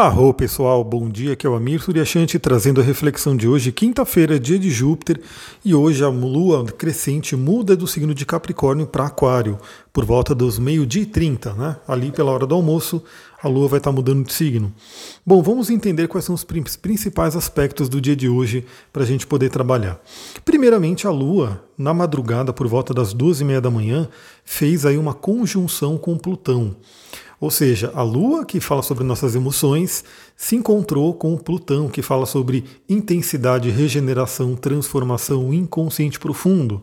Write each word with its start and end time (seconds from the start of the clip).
Arro 0.00 0.32
pessoal, 0.32 0.84
bom 0.84 1.08
dia, 1.08 1.32
aqui 1.32 1.44
é 1.44 1.50
o 1.50 1.56
Amir 1.56 1.82
Suryashanti 1.82 2.38
trazendo 2.38 2.80
a 2.80 2.84
reflexão 2.84 3.36
de 3.36 3.48
hoje, 3.48 3.72
quinta-feira, 3.72 4.38
dia 4.38 4.56
de 4.56 4.70
Júpiter, 4.70 5.20
e 5.64 5.74
hoje 5.74 6.04
a 6.04 6.08
lua 6.08 6.64
crescente 6.66 7.34
muda 7.34 7.74
do 7.74 7.84
signo 7.84 8.14
de 8.14 8.24
Capricórnio 8.24 8.86
para 8.86 9.06
Aquário, 9.06 9.58
por 9.92 10.04
volta 10.04 10.36
dos 10.36 10.56
meio-dia 10.56 11.02
e 11.02 11.06
30, 11.06 11.52
né? 11.54 11.76
Ali 11.88 12.12
pela 12.12 12.30
hora 12.30 12.46
do 12.46 12.54
almoço, 12.54 13.02
a 13.42 13.48
lua 13.48 13.66
vai 13.66 13.78
estar 13.78 13.90
mudando 13.90 14.24
de 14.24 14.32
signo. 14.32 14.72
Bom, 15.26 15.42
vamos 15.42 15.68
entender 15.68 16.06
quais 16.06 16.24
são 16.24 16.34
os 16.36 16.44
principais 16.44 17.34
aspectos 17.34 17.88
do 17.88 18.00
dia 18.00 18.14
de 18.14 18.28
hoje 18.28 18.64
para 18.92 19.02
a 19.02 19.06
gente 19.06 19.26
poder 19.26 19.50
trabalhar. 19.50 20.00
Primeiramente, 20.44 21.08
a 21.08 21.10
lua, 21.10 21.60
na 21.76 21.92
madrugada, 21.92 22.52
por 22.52 22.68
volta 22.68 22.94
das 22.94 23.12
duas 23.12 23.40
e 23.40 23.44
meia 23.44 23.60
da 23.60 23.68
manhã, 23.68 24.08
fez 24.44 24.86
aí 24.86 24.96
uma 24.96 25.12
conjunção 25.12 25.98
com 25.98 26.16
Plutão. 26.16 26.76
Ou 27.40 27.50
seja, 27.50 27.92
a 27.94 28.02
Lua, 28.02 28.44
que 28.44 28.58
fala 28.58 28.82
sobre 28.82 29.04
nossas 29.04 29.34
emoções, 29.34 30.04
se 30.36 30.56
encontrou 30.56 31.14
com 31.14 31.34
o 31.34 31.38
Plutão, 31.38 31.88
que 31.88 32.02
fala 32.02 32.26
sobre 32.26 32.64
intensidade, 32.88 33.70
regeneração, 33.70 34.56
transformação, 34.56 35.54
inconsciente 35.54 36.18
profundo. 36.18 36.82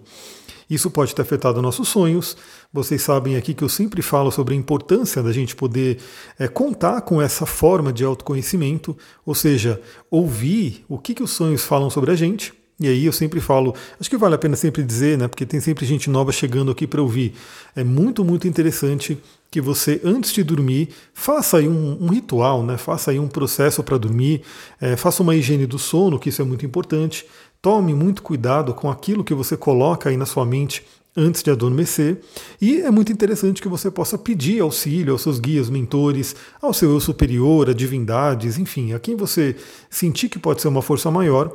Isso 0.69 0.89
pode 0.89 1.13
ter 1.13 1.21
afetado 1.21 1.61
nossos 1.61 1.89
sonhos. 1.89 2.35
Vocês 2.73 3.01
sabem 3.01 3.35
aqui 3.35 3.53
que 3.53 3.63
eu 3.63 3.69
sempre 3.69 4.01
falo 4.01 4.31
sobre 4.31 4.53
a 4.53 4.57
importância 4.57 5.21
da 5.21 5.31
gente 5.31 5.55
poder 5.55 5.99
é, 6.39 6.47
contar 6.47 7.01
com 7.01 7.21
essa 7.21 7.45
forma 7.45 7.93
de 7.93 8.03
autoconhecimento, 8.03 8.97
ou 9.25 9.35
seja, 9.35 9.79
ouvir 10.09 10.83
o 10.87 10.97
que, 10.97 11.13
que 11.13 11.23
os 11.23 11.31
sonhos 11.31 11.63
falam 11.63 11.89
sobre 11.89 12.11
a 12.11 12.15
gente 12.15 12.53
e 12.77 12.89
aí 12.89 13.05
eu 13.05 13.13
sempre 13.13 13.39
falo, 13.39 13.73
acho 13.99 14.09
que 14.09 14.17
vale 14.17 14.35
a 14.35 14.37
pena 14.37 14.55
sempre 14.57 14.83
dizer, 14.83 15.17
né? 15.17 15.29
Porque 15.29 15.45
tem 15.45 15.61
sempre 15.61 15.85
gente 15.85 16.09
nova 16.09 16.31
chegando 16.33 16.71
aqui 16.71 16.85
para 16.85 17.01
ouvir. 17.01 17.33
É 17.73 17.85
muito, 17.85 18.23
muito 18.25 18.49
interessante 18.49 19.17
que 19.49 19.61
você, 19.61 20.01
antes 20.03 20.33
de 20.33 20.43
dormir, 20.43 20.89
faça 21.13 21.57
aí 21.57 21.69
um, 21.69 21.97
um 22.03 22.07
ritual, 22.07 22.63
né? 22.63 22.75
Faça 22.77 23.11
aí 23.11 23.19
um 23.19 23.29
processo 23.29 23.81
para 23.81 23.97
dormir, 23.97 24.41
é, 24.81 24.97
faça 24.97 25.23
uma 25.23 25.33
higiene 25.33 25.65
do 25.65 25.79
sono, 25.79 26.19
que 26.19 26.27
isso 26.27 26.41
é 26.41 26.45
muito 26.45 26.65
importante. 26.65 27.25
Tome 27.61 27.93
muito 27.93 28.21
cuidado 28.21 28.73
com 28.73 28.91
aquilo 28.91 29.23
que 29.23 29.33
você 29.33 29.55
coloca 29.55 30.09
aí 30.09 30.17
na 30.17 30.25
sua 30.25 30.45
mente 30.45 30.83
antes 31.15 31.41
de 31.41 31.49
adormecer. 31.49 32.19
E 32.61 32.81
é 32.81 32.91
muito 32.91 33.09
interessante 33.09 33.61
que 33.61 33.69
você 33.69 33.89
possa 33.89 34.17
pedir 34.17 34.59
auxílio 34.59 35.13
aos 35.13 35.21
seus 35.21 35.39
guias, 35.39 35.69
mentores, 35.69 36.35
ao 36.61 36.73
seu 36.73 36.91
eu 36.91 36.99
superior, 36.99 37.69
a 37.69 37.73
divindades, 37.73 38.57
enfim, 38.57 38.91
a 38.91 38.99
quem 38.99 39.15
você 39.15 39.55
sentir 39.89 40.27
que 40.27 40.37
pode 40.37 40.61
ser 40.61 40.67
uma 40.67 40.81
força 40.81 41.09
maior 41.09 41.53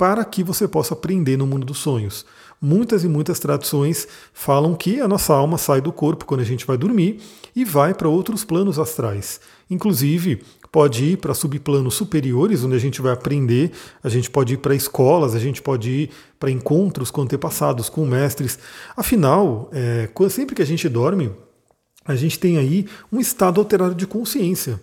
para 0.00 0.24
que 0.24 0.42
você 0.42 0.66
possa 0.66 0.94
aprender 0.94 1.36
no 1.36 1.46
mundo 1.46 1.66
dos 1.66 1.76
sonhos. 1.76 2.24
Muitas 2.58 3.04
e 3.04 3.08
muitas 3.08 3.38
tradições 3.38 4.08
falam 4.32 4.74
que 4.74 4.98
a 4.98 5.06
nossa 5.06 5.34
alma 5.34 5.58
sai 5.58 5.82
do 5.82 5.92
corpo 5.92 6.24
quando 6.24 6.40
a 6.40 6.44
gente 6.44 6.66
vai 6.66 6.78
dormir 6.78 7.20
e 7.54 7.66
vai 7.66 7.92
para 7.92 8.08
outros 8.08 8.42
planos 8.42 8.78
astrais. 8.78 9.42
Inclusive, 9.68 10.42
pode 10.72 11.04
ir 11.04 11.18
para 11.18 11.34
subplanos 11.34 11.96
superiores, 11.96 12.64
onde 12.64 12.76
a 12.76 12.78
gente 12.78 13.02
vai 13.02 13.12
aprender, 13.12 13.72
a 14.02 14.08
gente 14.08 14.30
pode 14.30 14.54
ir 14.54 14.56
para 14.56 14.74
escolas, 14.74 15.34
a 15.34 15.38
gente 15.38 15.60
pode 15.60 15.90
ir 15.90 16.10
para 16.38 16.50
encontros 16.50 17.10
com 17.10 17.20
antepassados, 17.20 17.90
com 17.90 18.06
mestres. 18.06 18.58
Afinal, 18.96 19.68
é, 19.70 20.08
sempre 20.30 20.56
que 20.56 20.62
a 20.62 20.66
gente 20.66 20.88
dorme, 20.88 21.30
a 22.06 22.16
gente 22.16 22.38
tem 22.38 22.56
aí 22.56 22.86
um 23.12 23.20
estado 23.20 23.60
alterado 23.60 23.94
de 23.94 24.06
consciência. 24.06 24.80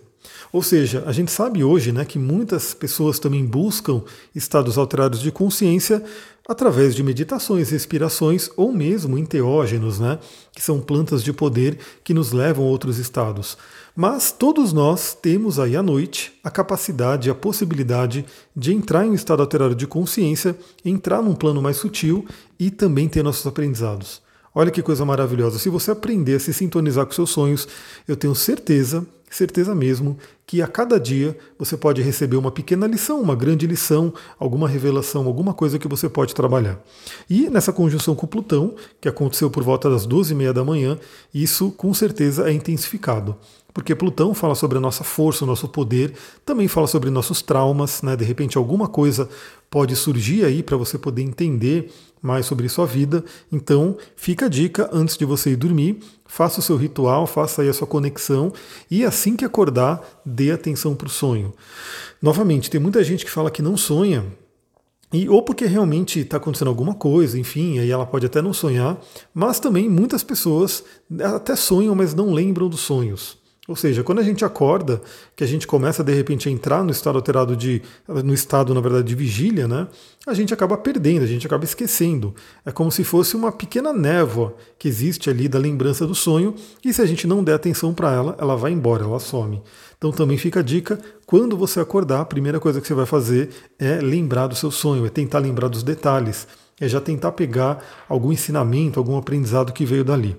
Ou 0.52 0.62
seja, 0.62 1.04
a 1.06 1.12
gente 1.12 1.30
sabe 1.30 1.62
hoje 1.62 1.92
né, 1.92 2.04
que 2.04 2.18
muitas 2.18 2.74
pessoas 2.74 3.18
também 3.18 3.44
buscam 3.44 4.02
estados 4.34 4.78
alterados 4.78 5.20
de 5.20 5.30
consciência 5.30 6.02
através 6.48 6.94
de 6.94 7.02
meditações, 7.02 7.68
respirações 7.68 8.48
ou 8.56 8.72
mesmo 8.72 9.18
enteógenos, 9.18 10.00
né, 10.00 10.18
que 10.54 10.62
são 10.62 10.80
plantas 10.80 11.22
de 11.22 11.30
poder 11.30 11.78
que 12.02 12.14
nos 12.14 12.32
levam 12.32 12.64
a 12.64 12.68
outros 12.68 12.98
estados. 12.98 13.58
Mas 13.94 14.32
todos 14.32 14.72
nós 14.72 15.12
temos 15.12 15.58
aí 15.58 15.76
à 15.76 15.82
noite 15.82 16.32
a 16.42 16.50
capacidade, 16.50 17.28
a 17.28 17.34
possibilidade 17.34 18.24
de 18.56 18.72
entrar 18.72 19.04
em 19.04 19.10
um 19.10 19.14
estado 19.14 19.42
alterado 19.42 19.74
de 19.74 19.86
consciência, 19.86 20.56
entrar 20.82 21.20
num 21.20 21.34
plano 21.34 21.60
mais 21.60 21.76
sutil 21.76 22.24
e 22.58 22.70
também 22.70 23.08
ter 23.08 23.22
nossos 23.22 23.46
aprendizados. 23.46 24.22
Olha 24.54 24.70
que 24.70 24.82
coisa 24.82 25.04
maravilhosa. 25.04 25.58
Se 25.58 25.68
você 25.68 25.90
aprender 25.90 26.34
a 26.34 26.40
se 26.40 26.52
sintonizar 26.52 27.06
com 27.06 27.12
seus 27.12 27.30
sonhos, 27.30 27.68
eu 28.06 28.16
tenho 28.16 28.34
certeza 28.34 29.06
certeza 29.30 29.74
mesmo 29.74 30.16
que 30.46 30.62
a 30.62 30.66
cada 30.66 30.98
dia 30.98 31.36
você 31.58 31.76
pode 31.76 32.00
receber 32.00 32.36
uma 32.36 32.50
pequena 32.50 32.86
lição, 32.86 33.20
uma 33.20 33.36
grande 33.36 33.66
lição, 33.66 34.12
alguma 34.38 34.68
revelação, 34.68 35.26
alguma 35.26 35.52
coisa 35.52 35.78
que 35.78 35.88
você 35.88 36.08
pode 36.08 36.34
trabalhar. 36.34 36.80
E 37.28 37.50
nessa 37.50 37.72
conjunção 37.72 38.14
com 38.14 38.26
Plutão, 38.26 38.74
que 39.00 39.08
aconteceu 39.08 39.50
por 39.50 39.62
volta 39.62 39.90
das 39.90 40.06
12 40.06 40.32
e 40.32 40.36
meia 40.36 40.52
da 40.52 40.64
manhã, 40.64 40.98
isso 41.32 41.70
com 41.72 41.92
certeza 41.92 42.48
é 42.48 42.52
intensificado. 42.52 43.36
Porque 43.74 43.94
Plutão 43.94 44.32
fala 44.34 44.54
sobre 44.54 44.78
a 44.78 44.80
nossa 44.80 45.04
força, 45.04 45.44
o 45.44 45.46
nosso 45.46 45.68
poder, 45.68 46.14
também 46.44 46.66
fala 46.66 46.86
sobre 46.86 47.10
nossos 47.10 47.42
traumas, 47.42 48.02
né? 48.02 48.16
De 48.16 48.24
repente 48.24 48.56
alguma 48.56 48.88
coisa 48.88 49.28
pode 49.70 49.94
surgir 49.94 50.44
aí 50.44 50.62
para 50.62 50.76
você 50.76 50.96
poder 50.98 51.22
entender 51.22 51.92
mais 52.22 52.46
sobre 52.46 52.68
sua 52.68 52.86
vida. 52.86 53.24
Então, 53.50 53.96
fica 54.16 54.46
a 54.46 54.48
dica 54.48 54.88
antes 54.92 55.16
de 55.16 55.24
você 55.24 55.50
ir 55.50 55.56
dormir, 55.56 55.98
faça 56.26 56.60
o 56.60 56.62
seu 56.62 56.76
ritual, 56.76 57.26
faça 57.26 57.62
aí 57.62 57.68
a 57.68 57.72
sua 57.72 57.86
conexão 57.86 58.52
e 58.90 59.04
assim 59.04 59.36
que 59.36 59.44
acordar, 59.44 60.02
dê 60.24 60.50
atenção 60.50 60.94
para 60.94 61.06
o 61.06 61.10
sonho. 61.10 61.54
Novamente, 62.20 62.70
tem 62.70 62.80
muita 62.80 63.02
gente 63.02 63.24
que 63.24 63.30
fala 63.30 63.50
que 63.50 63.62
não 63.62 63.76
sonha. 63.76 64.24
E 65.12 65.26
ou 65.28 65.42
porque 65.42 65.64
realmente 65.64 66.20
está 66.20 66.36
acontecendo 66.36 66.68
alguma 66.68 66.94
coisa, 66.94 67.38
enfim, 67.38 67.78
aí 67.78 67.90
ela 67.90 68.04
pode 68.04 68.26
até 68.26 68.42
não 68.42 68.52
sonhar, 68.52 69.00
mas 69.32 69.58
também 69.58 69.88
muitas 69.88 70.22
pessoas 70.22 70.84
até 71.34 71.56
sonham, 71.56 71.94
mas 71.94 72.12
não 72.14 72.30
lembram 72.30 72.68
dos 72.68 72.80
sonhos. 72.80 73.37
Ou 73.68 73.76
seja, 73.76 74.02
quando 74.02 74.20
a 74.20 74.22
gente 74.22 74.46
acorda, 74.46 74.98
que 75.36 75.44
a 75.44 75.46
gente 75.46 75.66
começa 75.66 76.02
de 76.02 76.14
repente 76.14 76.48
a 76.48 76.50
entrar 76.50 76.82
no 76.82 76.90
estado 76.90 77.16
alterado 77.16 77.54
de. 77.54 77.82
no 78.08 78.32
estado, 78.32 78.72
na 78.72 78.80
verdade, 78.80 79.06
de 79.06 79.14
vigília, 79.14 79.68
né? 79.68 79.86
A 80.26 80.32
gente 80.32 80.54
acaba 80.54 80.74
perdendo, 80.78 81.22
a 81.22 81.26
gente 81.26 81.46
acaba 81.46 81.64
esquecendo. 81.64 82.34
É 82.64 82.72
como 82.72 82.90
se 82.90 83.04
fosse 83.04 83.36
uma 83.36 83.52
pequena 83.52 83.92
névoa 83.92 84.56
que 84.78 84.88
existe 84.88 85.28
ali 85.28 85.48
da 85.48 85.58
lembrança 85.58 86.06
do 86.06 86.14
sonho, 86.14 86.54
e 86.82 86.94
se 86.94 87.02
a 87.02 87.06
gente 87.06 87.26
não 87.26 87.44
der 87.44 87.52
atenção 87.52 87.92
para 87.92 88.10
ela, 88.10 88.34
ela 88.38 88.56
vai 88.56 88.72
embora, 88.72 89.04
ela 89.04 89.20
some. 89.20 89.62
Então 89.98 90.10
também 90.12 90.38
fica 90.38 90.60
a 90.60 90.62
dica, 90.62 90.98
quando 91.26 91.54
você 91.54 91.78
acordar, 91.78 92.22
a 92.22 92.24
primeira 92.24 92.58
coisa 92.58 92.80
que 92.80 92.86
você 92.86 92.94
vai 92.94 93.04
fazer 93.04 93.50
é 93.78 94.00
lembrar 94.00 94.46
do 94.46 94.54
seu 94.54 94.70
sonho, 94.70 95.04
é 95.04 95.10
tentar 95.10 95.40
lembrar 95.40 95.68
dos 95.68 95.82
detalhes, 95.82 96.48
é 96.80 96.88
já 96.88 97.02
tentar 97.02 97.32
pegar 97.32 97.84
algum 98.08 98.32
ensinamento, 98.32 98.98
algum 98.98 99.18
aprendizado 99.18 99.74
que 99.74 99.84
veio 99.84 100.04
dali. 100.04 100.38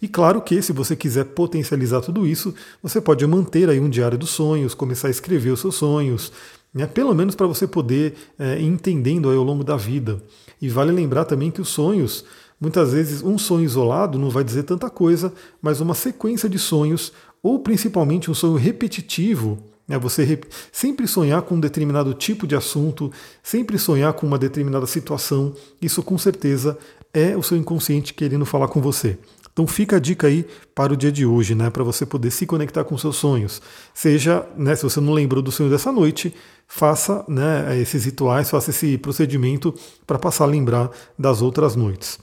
E 0.00 0.08
claro 0.08 0.40
que, 0.40 0.60
se 0.62 0.72
você 0.72 0.96
quiser 0.96 1.24
potencializar 1.24 2.00
tudo 2.00 2.26
isso, 2.26 2.54
você 2.82 3.00
pode 3.00 3.26
manter 3.26 3.68
aí 3.68 3.80
um 3.80 3.88
diário 3.88 4.18
dos 4.18 4.30
sonhos, 4.30 4.74
começar 4.74 5.08
a 5.08 5.10
escrever 5.10 5.50
os 5.50 5.60
seus 5.60 5.76
sonhos, 5.76 6.32
né, 6.72 6.86
pelo 6.86 7.14
menos 7.14 7.34
para 7.34 7.46
você 7.46 7.66
poder 7.66 8.14
é, 8.38 8.60
ir 8.60 8.66
entendendo 8.66 9.28
aí 9.28 9.36
ao 9.36 9.44
longo 9.44 9.64
da 9.64 9.76
vida. 9.76 10.22
E 10.60 10.68
vale 10.68 10.92
lembrar 10.92 11.24
também 11.24 11.50
que 11.50 11.60
os 11.60 11.68
sonhos, 11.68 12.24
muitas 12.60 12.92
vezes, 12.92 13.22
um 13.22 13.38
sonho 13.38 13.64
isolado 13.64 14.18
não 14.18 14.30
vai 14.30 14.44
dizer 14.44 14.62
tanta 14.62 14.88
coisa, 14.88 15.32
mas 15.60 15.80
uma 15.80 15.94
sequência 15.94 16.48
de 16.48 16.58
sonhos, 16.58 17.12
ou 17.42 17.58
principalmente 17.58 18.30
um 18.30 18.34
sonho 18.34 18.56
repetitivo, 18.56 19.58
né, 19.88 19.98
você 19.98 20.40
sempre 20.70 21.08
sonhar 21.08 21.42
com 21.42 21.56
um 21.56 21.60
determinado 21.60 22.14
tipo 22.14 22.46
de 22.46 22.54
assunto, 22.54 23.10
sempre 23.42 23.76
sonhar 23.76 24.12
com 24.12 24.26
uma 24.26 24.38
determinada 24.38 24.86
situação, 24.86 25.52
isso 25.82 26.02
com 26.02 26.16
certeza 26.16 26.78
é 27.12 27.36
o 27.36 27.42
seu 27.42 27.56
inconsciente 27.56 28.14
querendo 28.14 28.46
falar 28.46 28.68
com 28.68 28.80
você. 28.80 29.18
Então 29.52 29.66
fica 29.66 29.96
a 29.96 29.98
dica 29.98 30.26
aí 30.26 30.46
para 30.74 30.92
o 30.92 30.96
dia 30.96 31.10
de 31.10 31.26
hoje, 31.26 31.54
né, 31.54 31.70
para 31.70 31.84
você 31.84 32.06
poder 32.06 32.30
se 32.30 32.46
conectar 32.46 32.84
com 32.84 32.96
seus 32.96 33.16
sonhos. 33.16 33.60
Seja, 33.92 34.46
né, 34.56 34.74
se 34.76 34.82
você 34.82 35.00
não 35.00 35.12
lembrou 35.12 35.42
do 35.42 35.50
sonho 35.50 35.70
dessa 35.70 35.90
noite, 35.90 36.34
faça 36.66 37.24
né, 37.28 37.78
esses 37.80 38.04
rituais, 38.04 38.48
faça 38.48 38.70
esse 38.70 38.96
procedimento 38.96 39.74
para 40.06 40.18
passar 40.18 40.44
a 40.44 40.46
lembrar 40.46 40.90
das 41.18 41.42
outras 41.42 41.74
noites. 41.74 42.18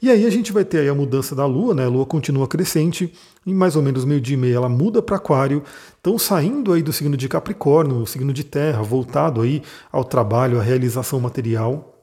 E 0.00 0.10
aí 0.10 0.24
a 0.26 0.30
gente 0.30 0.52
vai 0.52 0.64
ter 0.64 0.88
a 0.88 0.94
mudança 0.94 1.34
da 1.34 1.44
Lua, 1.44 1.74
né? 1.74 1.84
A 1.84 1.88
Lua 1.88 2.06
continua 2.06 2.46
crescente, 2.46 3.12
em 3.44 3.52
mais 3.52 3.74
ou 3.74 3.82
menos 3.82 4.04
meio 4.04 4.20
dia 4.20 4.34
e 4.34 4.36
meio 4.38 4.54
ela 4.54 4.68
muda 4.68 5.02
para 5.02 5.16
Aquário, 5.16 5.64
então 6.00 6.16
saindo 6.16 6.72
aí 6.72 6.82
do 6.82 6.92
signo 6.92 7.16
de 7.16 7.28
Capricórnio, 7.28 7.96
o 7.96 8.06
signo 8.06 8.32
de 8.32 8.44
Terra, 8.44 8.80
voltado 8.80 9.40
aí 9.40 9.60
ao 9.90 10.04
trabalho, 10.04 10.60
à 10.60 10.62
realização 10.62 11.18
material, 11.18 11.97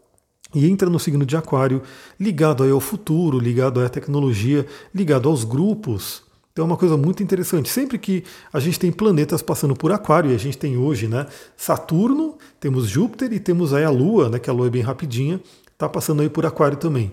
e 0.55 0.65
entra 0.67 0.89
no 0.89 0.97
signo 0.97 1.25
de 1.25 1.35
Aquário, 1.35 1.81
ligado 2.19 2.63
aí 2.63 2.71
ao 2.71 2.79
futuro, 2.79 3.37
ligado 3.37 3.81
à 3.81 3.89
tecnologia, 3.89 4.65
ligado 4.93 5.27
aos 5.27 5.43
grupos. 5.43 6.23
Então 6.53 6.63
é 6.63 6.67
uma 6.67 6.77
coisa 6.77 6.95
muito 6.95 7.21
interessante. 7.21 7.67
Sempre 7.67 7.97
que 7.97 8.23
a 8.53 8.61
gente 8.61 8.79
tem 8.79 8.89
planetas 8.89 9.41
passando 9.41 9.75
por 9.75 9.91
Aquário, 9.91 10.31
e 10.31 10.35
a 10.35 10.39
gente 10.39 10.57
tem 10.57 10.77
hoje 10.77 11.05
né, 11.05 11.27
Saturno, 11.57 12.37
temos 12.61 12.87
Júpiter 12.87 13.33
e 13.33 13.39
temos 13.41 13.73
aí 13.73 13.83
a 13.83 13.89
Lua, 13.89 14.29
né, 14.29 14.39
que 14.39 14.49
a 14.49 14.53
Lua 14.53 14.67
é 14.67 14.69
bem 14.69 14.81
rapidinha, 14.81 15.41
está 15.73 15.89
passando 15.89 16.21
aí 16.21 16.29
por 16.29 16.45
Aquário 16.45 16.77
também. 16.77 17.11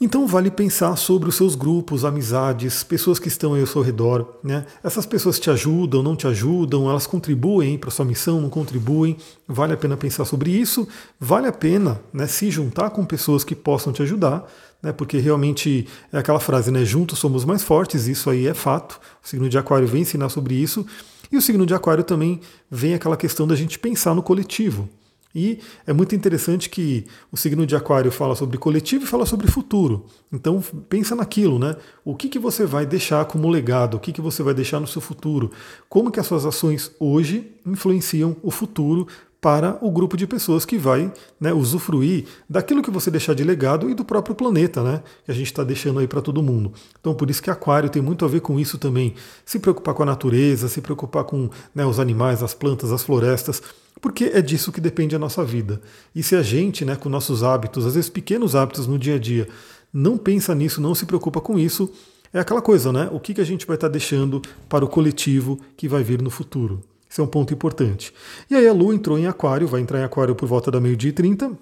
Então 0.00 0.28
vale 0.28 0.48
pensar 0.48 0.94
sobre 0.94 1.28
os 1.28 1.34
seus 1.34 1.56
grupos, 1.56 2.04
amizades, 2.04 2.84
pessoas 2.84 3.18
que 3.18 3.26
estão 3.26 3.54
aí 3.54 3.60
ao 3.60 3.66
seu 3.66 3.82
redor. 3.82 4.38
Né? 4.44 4.64
Essas 4.82 5.04
pessoas 5.04 5.40
te 5.40 5.50
ajudam, 5.50 6.04
não 6.04 6.14
te 6.14 6.24
ajudam, 6.28 6.88
elas 6.88 7.04
contribuem 7.04 7.76
para 7.76 7.88
a 7.88 7.90
sua 7.90 8.04
missão, 8.04 8.40
não 8.40 8.48
contribuem. 8.48 9.16
Vale 9.46 9.72
a 9.72 9.76
pena 9.76 9.96
pensar 9.96 10.24
sobre 10.24 10.52
isso. 10.52 10.86
Vale 11.18 11.48
a 11.48 11.52
pena 11.52 12.00
né, 12.12 12.28
se 12.28 12.48
juntar 12.48 12.90
com 12.90 13.04
pessoas 13.04 13.42
que 13.42 13.56
possam 13.56 13.92
te 13.92 14.00
ajudar, 14.00 14.48
né, 14.80 14.92
porque 14.92 15.18
realmente 15.18 15.88
é 16.12 16.18
aquela 16.18 16.38
frase, 16.38 16.70
né, 16.70 16.84
juntos 16.84 17.18
somos 17.18 17.44
mais 17.44 17.64
fortes, 17.64 18.06
isso 18.06 18.30
aí 18.30 18.46
é 18.46 18.54
fato. 18.54 19.00
O 19.24 19.28
signo 19.28 19.48
de 19.48 19.58
Aquário 19.58 19.88
vem 19.88 20.02
ensinar 20.02 20.28
sobre 20.28 20.54
isso. 20.54 20.86
E 21.30 21.36
o 21.36 21.42
signo 21.42 21.66
de 21.66 21.74
Aquário 21.74 22.04
também 22.04 22.40
vem 22.70 22.94
aquela 22.94 23.16
questão 23.16 23.48
da 23.48 23.56
gente 23.56 23.80
pensar 23.80 24.14
no 24.14 24.22
coletivo. 24.22 24.88
E 25.34 25.60
é 25.86 25.92
muito 25.92 26.14
interessante 26.14 26.70
que 26.70 27.06
o 27.30 27.36
signo 27.36 27.66
de 27.66 27.76
Aquário 27.76 28.10
fala 28.10 28.34
sobre 28.34 28.56
coletivo 28.56 29.04
e 29.04 29.06
fala 29.06 29.26
sobre 29.26 29.46
futuro. 29.46 30.06
Então 30.32 30.62
pensa 30.88 31.14
naquilo, 31.14 31.58
né? 31.58 31.76
O 32.04 32.14
que, 32.14 32.28
que 32.28 32.38
você 32.38 32.64
vai 32.64 32.86
deixar 32.86 33.24
como 33.26 33.48
legado? 33.48 33.96
O 33.96 34.00
que, 34.00 34.12
que 34.12 34.20
você 34.20 34.42
vai 34.42 34.54
deixar 34.54 34.80
no 34.80 34.86
seu 34.86 35.02
futuro? 35.02 35.50
Como 35.88 36.10
que 36.10 36.18
as 36.18 36.26
suas 36.26 36.46
ações 36.46 36.90
hoje 36.98 37.52
influenciam 37.66 38.36
o 38.42 38.50
futuro 38.50 39.06
para 39.40 39.78
o 39.80 39.90
grupo 39.90 40.16
de 40.16 40.26
pessoas 40.26 40.64
que 40.64 40.76
vai 40.76 41.12
né, 41.40 41.52
usufruir 41.52 42.24
daquilo 42.48 42.82
que 42.82 42.90
você 42.90 43.10
deixar 43.10 43.34
de 43.34 43.44
legado 43.44 43.88
e 43.88 43.94
do 43.94 44.04
próprio 44.04 44.34
planeta, 44.34 44.82
né? 44.82 45.02
Que 45.24 45.30
a 45.30 45.34
gente 45.34 45.46
está 45.46 45.62
deixando 45.62 46.00
aí 46.00 46.08
para 46.08 46.20
todo 46.20 46.42
mundo. 46.42 46.72
Então 47.00 47.14
por 47.14 47.30
isso 47.30 47.42
que 47.42 47.50
Aquário 47.50 47.88
tem 47.88 48.02
muito 48.02 48.24
a 48.24 48.28
ver 48.28 48.40
com 48.40 48.58
isso 48.58 48.78
também. 48.78 49.14
Se 49.44 49.60
preocupar 49.60 49.94
com 49.94 50.02
a 50.02 50.06
natureza, 50.06 50.68
se 50.68 50.80
preocupar 50.80 51.24
com 51.24 51.48
né, 51.74 51.86
os 51.86 52.00
animais, 52.00 52.42
as 52.42 52.52
plantas, 52.52 52.90
as 52.90 53.02
florestas 53.02 53.62
porque 54.00 54.30
é 54.32 54.40
disso 54.40 54.70
que 54.70 54.80
depende 54.80 55.16
a 55.16 55.18
nossa 55.18 55.44
vida. 55.44 55.80
E 56.14 56.22
se 56.22 56.36
a 56.36 56.42
gente, 56.42 56.84
né, 56.84 56.96
com 56.96 57.08
nossos 57.08 57.42
hábitos, 57.42 57.84
às 57.84 57.94
vezes 57.94 58.08
pequenos 58.08 58.54
hábitos 58.54 58.86
no 58.86 58.98
dia 58.98 59.16
a 59.16 59.18
dia, 59.18 59.48
não 59.92 60.16
pensa 60.16 60.54
nisso, 60.54 60.80
não 60.80 60.94
se 60.94 61.06
preocupa 61.06 61.40
com 61.40 61.58
isso, 61.58 61.90
é 62.32 62.38
aquela 62.38 62.62
coisa, 62.62 62.92
né? 62.92 63.08
O 63.12 63.18
que, 63.18 63.34
que 63.34 63.40
a 63.40 63.44
gente 63.44 63.66
vai 63.66 63.76
estar 63.76 63.88
deixando 63.88 64.40
para 64.68 64.84
o 64.84 64.88
coletivo 64.88 65.58
que 65.76 65.88
vai 65.88 66.02
vir 66.02 66.22
no 66.22 66.30
futuro? 66.30 66.82
Esse 67.10 67.20
é 67.20 67.24
um 67.24 67.28
ponto 67.28 67.52
importante. 67.54 68.12
E 68.50 68.54
aí 68.54 68.66
a 68.66 68.72
Lua 68.72 68.94
entrou 68.94 69.18
em 69.18 69.26
Aquário, 69.26 69.66
vai 69.66 69.80
entrar 69.80 70.00
em 70.00 70.04
Aquário 70.04 70.34
por 70.34 70.46
volta 70.46 70.70
da 70.70 70.80
meio-dia 70.80 71.10
e 71.10 71.12
30, 71.12 71.52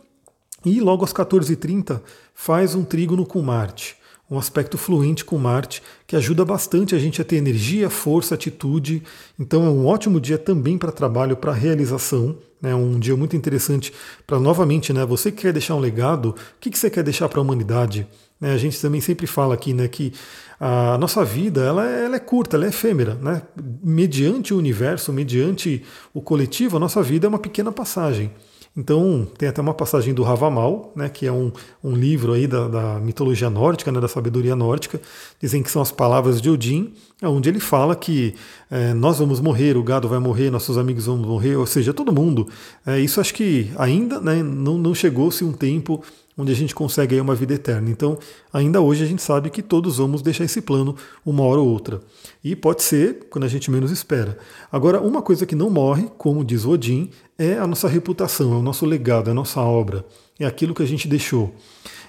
e 0.64 0.80
logo 0.80 1.04
às 1.04 1.12
14h30 1.12 2.00
faz 2.34 2.74
um 2.74 2.84
trígono 2.84 3.24
com 3.24 3.40
Marte 3.42 3.96
um 4.30 4.38
aspecto 4.38 4.76
fluente 4.76 5.24
com 5.24 5.38
Marte, 5.38 5.82
que 6.06 6.16
ajuda 6.16 6.44
bastante 6.44 6.94
a 6.94 6.98
gente 6.98 7.22
a 7.22 7.24
ter 7.24 7.36
energia, 7.36 7.88
força, 7.88 8.34
atitude. 8.34 9.02
Então 9.38 9.64
é 9.64 9.70
um 9.70 9.86
ótimo 9.86 10.20
dia 10.20 10.36
também 10.36 10.76
para 10.76 10.90
trabalho, 10.90 11.36
para 11.36 11.52
realização. 11.52 12.36
É 12.62 12.74
um 12.74 12.98
dia 12.98 13.16
muito 13.16 13.36
interessante 13.36 13.92
para, 14.26 14.40
novamente, 14.40 14.92
né, 14.92 15.04
você 15.06 15.30
que 15.30 15.42
quer 15.42 15.52
deixar 15.52 15.74
um 15.76 15.80
legado, 15.80 16.30
o 16.30 16.34
que, 16.58 16.70
que 16.70 16.78
você 16.78 16.90
quer 16.90 17.04
deixar 17.04 17.28
para 17.28 17.38
a 17.38 17.42
humanidade? 17.42 18.06
Né, 18.40 18.52
a 18.52 18.58
gente 18.58 18.80
também 18.80 19.00
sempre 19.00 19.26
fala 19.26 19.54
aqui 19.54 19.72
né, 19.72 19.88
que 19.88 20.12
a 20.60 20.96
nossa 20.98 21.24
vida 21.24 21.62
ela 21.62 21.88
é, 21.88 22.04
ela 22.04 22.16
é 22.16 22.20
curta, 22.20 22.56
ela 22.56 22.66
é 22.66 22.68
efêmera. 22.68 23.14
Né? 23.14 23.42
Mediante 23.82 24.52
o 24.54 24.58
universo, 24.58 25.12
mediante 25.12 25.82
o 26.12 26.20
coletivo, 26.20 26.76
a 26.76 26.80
nossa 26.80 27.02
vida 27.02 27.26
é 27.26 27.28
uma 27.28 27.38
pequena 27.38 27.72
passagem. 27.72 28.30
Então, 28.76 29.26
tem 29.38 29.48
até 29.48 29.58
uma 29.60 29.72
passagem 29.72 30.12
do 30.12 30.22
Ravamal, 30.22 30.92
né, 30.94 31.08
que 31.08 31.26
é 31.26 31.32
um, 31.32 31.50
um 31.82 31.92
livro 31.92 32.34
aí 32.34 32.46
da, 32.46 32.68
da 32.68 33.00
mitologia 33.00 33.48
nórdica, 33.48 33.90
né, 33.90 33.98
da 33.98 34.08
sabedoria 34.08 34.54
nórdica, 34.54 35.00
dizem 35.40 35.62
que 35.62 35.70
são 35.70 35.80
as 35.80 35.90
palavras 35.90 36.42
de 36.42 36.50
Odin, 36.50 36.92
onde 37.22 37.48
ele 37.48 37.60
fala 37.60 37.96
que 37.96 38.34
é, 38.70 38.92
nós 38.92 39.18
vamos 39.18 39.40
morrer, 39.40 39.76
o 39.76 39.82
gado 39.82 40.08
vai 40.08 40.18
morrer, 40.18 40.50
nossos 40.50 40.76
amigos 40.76 41.06
vão 41.06 41.16
morrer, 41.16 41.56
ou 41.56 41.66
seja, 41.66 41.94
todo 41.94 42.12
mundo. 42.12 42.48
É, 42.84 43.00
isso 43.00 43.20
acho 43.20 43.32
que 43.32 43.70
ainda 43.78 44.20
né, 44.20 44.42
não, 44.42 44.76
não 44.76 44.94
chegou-se 44.94 45.42
um 45.42 45.52
tempo 45.52 46.02
onde 46.38 46.52
a 46.52 46.54
gente 46.54 46.74
consegue 46.74 47.14
aí 47.14 47.20
uma 47.20 47.34
vida 47.34 47.54
eterna. 47.54 47.90
Então, 47.90 48.18
ainda 48.52 48.80
hoje 48.80 49.02
a 49.02 49.06
gente 49.06 49.22
sabe 49.22 49.48
que 49.48 49.62
todos 49.62 49.96
vamos 49.96 50.20
deixar 50.20 50.44
esse 50.44 50.60
plano 50.60 50.94
uma 51.24 51.42
hora 51.42 51.60
ou 51.60 51.68
outra. 51.68 52.02
E 52.44 52.54
pode 52.54 52.82
ser 52.82 53.26
quando 53.30 53.44
a 53.44 53.48
gente 53.48 53.70
menos 53.70 53.90
espera. 53.90 54.36
Agora, 54.70 55.00
uma 55.00 55.22
coisa 55.22 55.46
que 55.46 55.54
não 55.54 55.70
morre, 55.70 56.10
como 56.18 56.44
diz 56.44 56.66
Odin, 56.66 57.10
é 57.38 57.54
a 57.54 57.66
nossa 57.66 57.88
reputação, 57.88 58.52
é 58.52 58.56
o 58.56 58.62
nosso 58.62 58.84
legado, 58.84 59.28
é 59.28 59.30
a 59.30 59.34
nossa 59.34 59.60
obra, 59.60 60.04
é 60.38 60.44
aquilo 60.44 60.74
que 60.74 60.82
a 60.82 60.86
gente 60.86 61.08
deixou. 61.08 61.54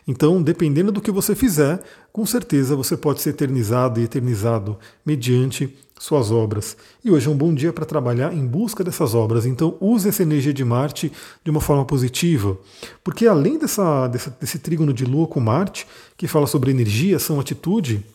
Então, 0.08 0.42
dependendo 0.42 0.92
do 0.92 1.02
que 1.02 1.12
você 1.12 1.36
fizer, 1.36 1.82
com 2.14 2.26
certeza 2.26 2.76
você 2.76 2.96
pode 2.96 3.22
ser 3.22 3.32
eternizado 3.32 4.00
e 4.00 4.04
eternizado 4.04 4.78
mediante 5.06 5.76
suas 6.00 6.32
obras. 6.32 6.78
E 7.04 7.12
hoje 7.12 7.28
é 7.28 7.30
um 7.30 7.38
bom 7.38 7.54
dia 7.54 7.74
para 7.74 7.86
trabalhar 7.86 8.34
em 8.34 8.46
busca 8.46 8.84
dessas 8.84 9.14
obras. 9.14 9.46
Então 9.46 9.76
use 9.80 10.08
essa 10.08 10.24
energia 10.24 10.54
de 10.54 10.64
Marte 10.64 11.12
de 11.44 11.52
uma 11.52 11.60
forma 11.60 11.84
positiva. 11.84 12.58
Porque 13.04 13.28
além 13.28 13.58
dessa, 13.58 14.08
desse, 14.08 14.30
desse 14.30 14.60
trígono 14.60 14.94
de 14.94 15.06
Lua 15.06 15.28
com 15.28 15.40
Marte, 15.40 15.88
que 16.16 16.28
fala 16.28 16.48
sobre 16.48 16.72
energia, 16.72 17.18
ação, 17.18 17.40
atitude, 17.40 18.06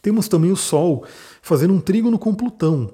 temos 0.00 0.28
também 0.28 0.52
o 0.52 0.56
Sol 0.56 1.04
fazendo 1.42 1.74
um 1.74 1.80
trígono 1.80 2.18
com 2.18 2.34
Plutão. 2.34 2.92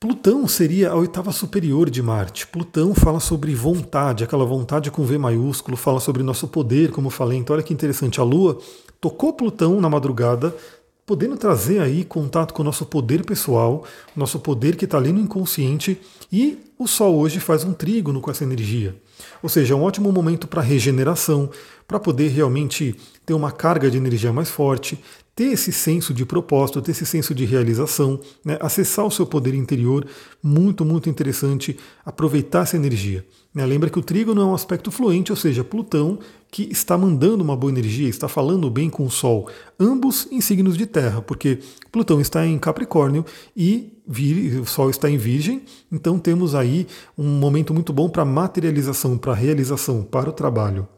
Plutão 0.00 0.46
seria 0.46 0.92
a 0.92 0.94
oitava 0.94 1.32
superior 1.32 1.90
de 1.90 2.00
Marte. 2.00 2.46
Plutão 2.46 2.94
fala 2.94 3.18
sobre 3.18 3.52
vontade, 3.52 4.22
aquela 4.22 4.44
vontade 4.44 4.92
com 4.92 5.04
V 5.04 5.18
maiúsculo, 5.18 5.76
fala 5.76 5.98
sobre 5.98 6.22
nosso 6.22 6.46
poder, 6.46 6.92
como 6.92 7.08
eu 7.08 7.10
falei. 7.10 7.36
Então, 7.36 7.54
olha 7.54 7.64
que 7.64 7.74
interessante. 7.74 8.20
A 8.20 8.22
Lua 8.22 8.58
tocou 9.00 9.32
Plutão 9.32 9.80
na 9.80 9.88
madrugada, 9.88 10.54
podendo 11.04 11.36
trazer 11.36 11.80
aí 11.80 12.04
contato 12.04 12.54
com 12.54 12.62
o 12.62 12.64
nosso 12.64 12.86
poder 12.86 13.24
pessoal, 13.24 13.82
nosso 14.14 14.38
poder 14.38 14.76
que 14.76 14.84
está 14.84 14.98
ali 14.98 15.10
no 15.10 15.18
inconsciente, 15.18 16.00
e 16.30 16.58
o 16.78 16.86
Sol 16.86 17.16
hoje 17.16 17.40
faz 17.40 17.64
um 17.64 17.72
trígono 17.72 18.20
com 18.20 18.30
essa 18.30 18.44
energia. 18.44 18.94
Ou 19.42 19.48
seja, 19.48 19.74
é 19.74 19.76
um 19.76 19.82
ótimo 19.82 20.12
momento 20.12 20.46
para 20.46 20.62
regeneração, 20.62 21.50
para 21.86 21.98
poder 21.98 22.28
realmente 22.28 22.94
ter 23.26 23.34
uma 23.34 23.50
carga 23.50 23.90
de 23.90 23.96
energia 23.96 24.32
mais 24.32 24.48
forte, 24.48 24.98
ter 25.34 25.52
esse 25.52 25.72
senso 25.72 26.14
de 26.14 26.24
propósito, 26.24 26.82
ter 26.82 26.92
esse 26.92 27.06
senso 27.06 27.34
de 27.34 27.44
realização, 27.44 28.20
né? 28.44 28.58
acessar 28.60 29.04
o 29.04 29.10
seu 29.10 29.26
poder 29.26 29.54
interior, 29.54 30.06
muito, 30.42 30.84
muito 30.84 31.08
interessante 31.08 31.76
aproveitar 32.04 32.62
essa 32.62 32.76
energia. 32.76 33.24
Né? 33.54 33.64
Lembra 33.64 33.90
que 33.90 33.98
o 33.98 34.02
trígono 34.02 34.40
é 34.40 34.44
um 34.44 34.54
aspecto 34.54 34.90
fluente, 34.90 35.32
ou 35.32 35.36
seja, 35.36 35.64
Plutão 35.64 36.18
que 36.50 36.62
está 36.70 36.96
mandando 36.96 37.44
uma 37.44 37.56
boa 37.56 37.70
energia, 37.70 38.08
está 38.08 38.26
falando 38.28 38.70
bem 38.70 38.88
com 38.88 39.04
o 39.04 39.10
Sol, 39.10 39.48
ambos 39.78 40.26
em 40.30 40.40
signos 40.40 40.76
de 40.76 40.86
terra, 40.86 41.22
porque 41.22 41.58
Plutão 41.92 42.20
está 42.20 42.46
em 42.46 42.58
Capricórnio 42.58 43.24
e 43.56 43.97
o 44.08 44.66
Sol 44.66 44.88
está 44.88 45.10
em 45.10 45.18
Virgem, 45.18 45.62
então 45.92 46.18
temos 46.18 46.54
aí 46.54 46.86
um 47.16 47.28
momento 47.28 47.74
muito 47.74 47.92
bom 47.92 48.08
para 48.08 48.24
materialização, 48.24 49.18
para 49.18 49.34
realização, 49.34 50.02
para 50.02 50.30
o 50.30 50.32
trabalho. 50.32 50.88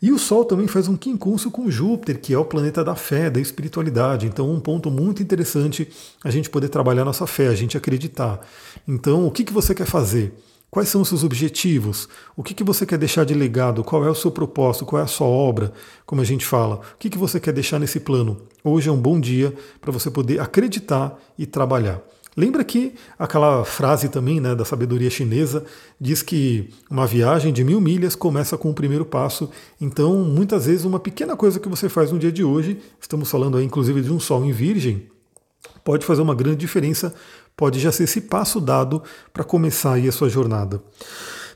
E 0.00 0.12
o 0.12 0.18
Sol 0.18 0.44
também 0.44 0.68
faz 0.68 0.86
um 0.86 0.96
quincúncio 0.96 1.50
com 1.50 1.68
Júpiter, 1.68 2.20
que 2.20 2.32
é 2.32 2.38
o 2.38 2.44
planeta 2.44 2.84
da 2.84 2.94
fé, 2.94 3.28
da 3.28 3.40
espiritualidade. 3.40 4.26
Então, 4.26 4.48
um 4.48 4.60
ponto 4.60 4.92
muito 4.92 5.20
interessante 5.20 5.88
a 6.22 6.30
gente 6.30 6.48
poder 6.48 6.68
trabalhar 6.68 7.04
nossa 7.04 7.26
fé, 7.26 7.48
a 7.48 7.54
gente 7.54 7.76
acreditar. 7.76 8.40
Então, 8.86 9.26
o 9.26 9.30
que, 9.32 9.42
que 9.42 9.52
você 9.52 9.74
quer 9.74 9.86
fazer? 9.86 10.32
Quais 10.70 10.88
são 10.88 11.00
os 11.00 11.08
seus 11.08 11.24
objetivos? 11.24 12.08
O 12.36 12.44
que, 12.44 12.54
que 12.54 12.62
você 12.62 12.86
quer 12.86 12.98
deixar 12.98 13.24
de 13.24 13.34
legado? 13.34 13.82
Qual 13.82 14.04
é 14.04 14.10
o 14.10 14.14
seu 14.14 14.30
propósito? 14.30 14.84
Qual 14.86 15.00
é 15.00 15.04
a 15.04 15.08
sua 15.08 15.26
obra? 15.26 15.72
Como 16.06 16.20
a 16.20 16.24
gente 16.24 16.46
fala. 16.46 16.76
O 16.76 16.98
que, 16.98 17.10
que 17.10 17.18
você 17.18 17.40
quer 17.40 17.52
deixar 17.52 17.80
nesse 17.80 17.98
plano? 17.98 18.42
Hoje 18.62 18.88
é 18.88 18.92
um 18.92 19.00
bom 19.00 19.18
dia 19.18 19.52
para 19.80 19.90
você 19.90 20.10
poder 20.10 20.40
acreditar 20.40 21.18
e 21.36 21.44
trabalhar. 21.46 22.00
Lembra 22.38 22.62
que 22.62 22.94
aquela 23.18 23.64
frase 23.64 24.08
também 24.08 24.38
né, 24.38 24.54
da 24.54 24.64
sabedoria 24.64 25.10
chinesa 25.10 25.64
diz 26.00 26.22
que 26.22 26.70
uma 26.88 27.04
viagem 27.04 27.52
de 27.52 27.64
mil 27.64 27.80
milhas 27.80 28.14
começa 28.14 28.56
com 28.56 28.70
o 28.70 28.74
primeiro 28.74 29.04
passo. 29.04 29.50
Então, 29.80 30.18
muitas 30.18 30.66
vezes, 30.66 30.84
uma 30.84 31.00
pequena 31.00 31.36
coisa 31.36 31.58
que 31.58 31.68
você 31.68 31.88
faz 31.88 32.12
no 32.12 32.18
dia 32.18 32.30
de 32.30 32.44
hoje, 32.44 32.78
estamos 33.00 33.28
falando 33.28 33.56
aí 33.56 33.64
inclusive 33.64 34.02
de 34.02 34.12
um 34.12 34.20
sol 34.20 34.44
em 34.44 34.52
virgem, 34.52 35.08
pode 35.82 36.06
fazer 36.06 36.22
uma 36.22 36.32
grande 36.32 36.58
diferença, 36.58 37.12
pode 37.56 37.80
já 37.80 37.90
ser 37.90 38.04
esse 38.04 38.20
passo 38.20 38.60
dado 38.60 39.02
para 39.32 39.42
começar 39.42 39.94
aí 39.94 40.06
a 40.06 40.12
sua 40.12 40.28
jornada. 40.28 40.80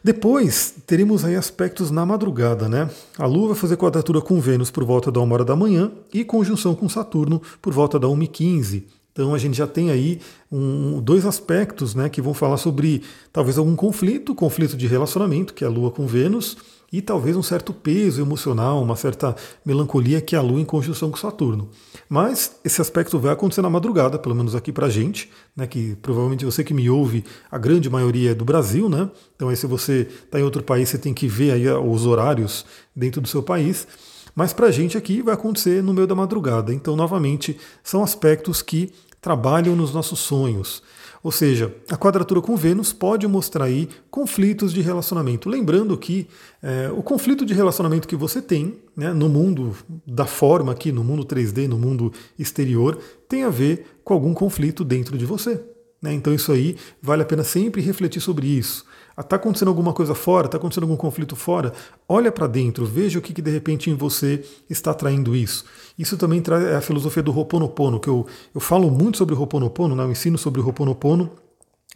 Depois 0.03 0.75
teremos 0.85 1.25
aí 1.25 1.37
aspectos 1.37 1.93
na 1.93 2.05
madrugada, 2.05 2.69
né? 2.69 2.91
A 3.17 3.25
Lua 3.25 3.51
vai 3.51 3.57
fazer 3.57 3.77
quadratura 3.77 4.21
com 4.21 4.41
Vênus 4.41 4.69
por 4.69 4.83
volta 4.83 5.13
da 5.13 5.21
1 5.21 5.31
hora 5.31 5.45
da 5.45 5.55
manhã 5.55 5.93
e 6.13 6.25
conjunção 6.25 6.75
com 6.75 6.89
Saturno 6.89 7.41
por 7.61 7.73
volta 7.73 8.01
da 8.01 8.09
1h15. 8.09 8.83
Então 9.13 9.35
a 9.35 9.39
gente 9.39 9.57
já 9.57 9.67
tem 9.67 9.91
aí 9.91 10.21
um, 10.51 11.01
dois 11.01 11.27
aspectos 11.27 11.95
né, 11.95 12.09
que 12.09 12.23
vão 12.23 12.33
falar 12.33 12.57
sobre 12.57 13.03
talvez 13.33 13.59
algum 13.59 13.77
conflito, 13.77 14.35
conflito 14.35 14.77
de 14.77 14.87
relacionamento, 14.87 15.53
que 15.53 15.65
é 15.65 15.67
a 15.67 15.71
Lua 15.71 15.91
com 15.91 16.07
Vênus, 16.07 16.57
e 16.93 17.01
talvez 17.01 17.37
um 17.37 17.43
certo 17.43 17.73
peso 17.73 18.21
emocional, 18.21 18.83
uma 18.83 18.97
certa 18.97 19.35
melancolia 19.65 20.21
que 20.21 20.37
é 20.37 20.39
a 20.39 20.43
Lua 20.43 20.61
em 20.61 20.65
conjunção 20.65 21.11
com 21.11 21.17
Saturno. 21.17 21.71
Mas 22.07 22.57
esse 22.63 22.83
aspecto 22.83 23.19
vai 23.19 23.33
acontecer 23.33 23.63
na 23.63 23.71
madrugada, 23.71 24.19
pelo 24.19 24.35
menos 24.35 24.55
aqui 24.55 24.71
para 24.71 24.87
a 24.87 24.91
gente, 24.91 25.31
né, 25.57 25.67
que 25.67 25.97
provavelmente 26.03 26.45
você 26.45 26.63
que 26.63 26.75
me 26.75 26.91
ouve, 26.91 27.25
a 27.51 27.57
grande 27.57 27.89
maioria 27.89 28.33
é 28.33 28.35
do 28.35 28.45
Brasil, 28.45 28.91
né? 28.91 29.11
Então 29.35 29.49
aí 29.49 29.57
se 29.57 29.67
você 29.67 30.07
está 30.25 30.39
em 30.39 30.43
outro 30.43 30.63
país, 30.63 30.91
você 30.91 30.99
tem 30.99 31.15
que 31.15 31.27
ver 31.27 31.53
aí 31.53 31.67
os 31.67 32.05
horários 32.05 32.67
dentro 32.95 33.23
do 33.23 33.29
seu 33.29 33.43
país. 33.43 33.87
Mas 34.35 34.53
para 34.53 34.67
a 34.67 34.71
gente 34.71 34.97
aqui 34.97 35.23
vai 35.23 35.35
acontecer 35.35 35.83
no 35.83 35.93
meio 35.93 36.07
da 36.07 36.15
madrugada. 36.15 36.73
Então, 36.73 36.97
novamente, 36.97 37.59
são 37.83 38.03
aspectos 38.03 38.63
que 38.63 38.93
trabalham 39.21 39.77
nos 39.77 39.93
nossos 39.93 40.19
sonhos. 40.19 40.83
Ou 41.23 41.31
seja, 41.31 41.73
a 41.89 41.97
quadratura 41.97 42.41
com 42.41 42.57
Vênus 42.57 42.93
pode 42.93 43.29
mostrar 43.29 43.67
aí 43.67 43.89
conflitos 44.11 44.73
de 44.73 44.81
relacionamento. 44.81 45.49
Lembrando 45.49 45.97
que 45.97 46.27
é, 46.61 46.91
o 46.91 47.03
conflito 47.03 47.47
de 47.47 47.55
relacionamento 47.55 48.09
que 48.09 48.17
você 48.17 48.43
tem 48.43 48.81
né, 48.97 49.13
no 49.13 49.29
mundo 49.29 49.77
da 50.05 50.27
forma 50.27 50.73
aqui, 50.73 50.91
no 50.91 51.05
mundo 51.05 51.25
3D, 51.25 51.69
no 51.69 51.79
mundo 51.79 52.13
exterior, 52.37 52.99
tem 53.29 53.45
a 53.45 53.51
ver 53.51 54.01
com 54.03 54.15
algum 54.15 54.35
conflito 54.35 54.83
dentro 54.83 55.17
de 55.17 55.25
você. 55.25 55.63
Né? 56.03 56.13
Então 56.13 56.35
isso 56.35 56.51
aí 56.51 56.77
vale 57.01 57.23
a 57.23 57.27
pena 57.27 57.45
sempre 57.45 57.81
refletir 57.81 58.21
sobre 58.21 58.49
isso. 58.49 58.85
Está 59.19 59.37
acontecendo 59.37 59.69
alguma 59.69 59.93
coisa 59.93 60.15
fora? 60.15 60.47
Está 60.47 60.57
acontecendo 60.57 60.85
algum 60.85 60.97
conflito 60.97 61.37
fora? 61.37 61.73
Olha 62.09 62.33
para 62.33 62.47
dentro, 62.47 62.87
veja 62.87 63.19
o 63.19 63.23
que, 63.23 63.33
que 63.33 63.43
de 63.43 63.51
repente 63.51 63.91
em 63.91 63.95
você 63.95 64.45
está 64.69 64.95
traindo 64.95 65.37
isso. 65.37 65.65
Isso 65.99 66.17
também 66.17 66.41
traz 66.41 66.65
a 66.65 66.81
filosofia 66.81 67.23
do 67.23 67.37
Ho'oponopono, 67.37 68.01
que 68.01 68.09
eu, 68.09 68.27
eu 68.55 68.61
falo 68.61 68.91
muito 68.91 69.19
sobre 69.19 69.35
o 69.35 69.39
Ho'oponopono, 69.39 69.95
né? 69.95 70.03
eu 70.05 70.11
ensino 70.11 70.39
sobre 70.39 70.61
o 70.61 70.65
Ho'oponopono, 70.65 71.31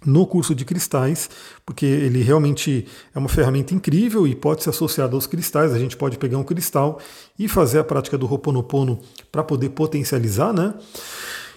no 0.05 0.27
curso 0.27 0.55
de 0.55 0.65
cristais, 0.65 1.31
porque 1.65 1.87
ele 1.87 2.23
realmente 2.23 2.87
é 3.15 3.19
uma 3.19 3.29
ferramenta 3.29 3.75
incrível 3.75 4.27
e 4.27 4.35
pode 4.35 4.63
ser 4.63 4.71
associado 4.71 5.17
aos 5.17 5.27
cristais. 5.27 5.73
A 5.73 5.79
gente 5.79 5.97
pode 5.97 6.19
pegar 6.19 6.37
um 6.37 6.45
cristal 6.45 7.01
e 7.39 7.49
fazer 7.49 7.79
a 7.79 7.85
prática 7.85 8.19
do 8.19 8.27
Ho'oponopono 8.27 9.01
para 9.33 9.43
poder 9.43 9.71
potencializar, 9.71 10.53
né? 10.53 10.75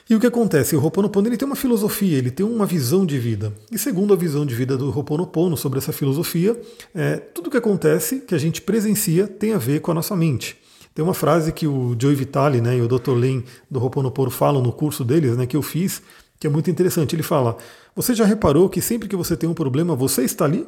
E 0.09 0.15
o 0.15 0.19
que 0.19 0.25
acontece? 0.25 0.75
O 0.75 0.81
Ho'oponopono 0.81 1.27
ele 1.27 1.37
tem 1.37 1.45
uma 1.45 1.55
filosofia, 1.55 2.17
ele 2.17 2.31
tem 2.31 2.43
uma 2.43 2.65
visão 2.65 3.05
de 3.05 3.19
vida. 3.19 3.53
E 3.71 3.77
segundo 3.77 4.11
a 4.11 4.17
visão 4.17 4.43
de 4.43 4.55
vida 4.55 4.75
do 4.75 4.89
Ho'oponopono 4.89 5.55
sobre 5.55 5.77
essa 5.77 5.93
filosofia, 5.93 6.59
é, 6.95 7.17
tudo 7.17 7.51
que 7.51 7.57
acontece, 7.57 8.21
que 8.21 8.33
a 8.33 8.37
gente 8.39 8.59
presencia, 8.63 9.27
tem 9.27 9.53
a 9.53 9.59
ver 9.59 9.81
com 9.81 9.91
a 9.91 9.93
nossa 9.93 10.15
mente. 10.15 10.57
Tem 10.95 11.05
uma 11.05 11.13
frase 11.13 11.51
que 11.51 11.67
o 11.67 11.95
Joe 12.01 12.15
Vitale 12.15 12.59
né, 12.59 12.75
e 12.75 12.81
o 12.81 12.87
Dr. 12.87 13.11
Len 13.11 13.43
do 13.69 13.79
Ho'oponopono 13.79 14.31
falam 14.31 14.63
no 14.63 14.73
curso 14.73 15.05
deles, 15.05 15.37
né, 15.37 15.45
que 15.45 15.55
eu 15.55 15.61
fiz, 15.61 16.01
que 16.39 16.47
é 16.47 16.49
muito 16.49 16.71
interessante. 16.71 17.15
Ele 17.15 17.21
fala: 17.21 17.55
Você 17.95 18.15
já 18.15 18.25
reparou 18.25 18.67
que 18.67 18.81
sempre 18.81 19.07
que 19.07 19.15
você 19.15 19.37
tem 19.37 19.47
um 19.47 19.53
problema, 19.53 19.95
você 19.95 20.23
está 20.23 20.45
ali? 20.45 20.65